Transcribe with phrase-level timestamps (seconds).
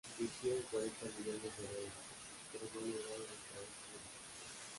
[0.17, 1.89] Invirtieron cuarenta millones de dólares,
[2.51, 3.99] pero no lograron extraer crudo.